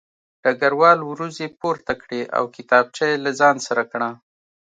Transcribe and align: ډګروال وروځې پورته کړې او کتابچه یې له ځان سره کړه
ډګروال 0.43 0.99
وروځې 1.11 1.47
پورته 1.59 1.93
کړې 2.01 2.21
او 2.37 2.43
کتابچه 2.55 3.03
یې 3.11 3.17
له 3.25 3.31
ځان 3.39 3.55
سره 3.67 3.83
کړه 3.91 4.09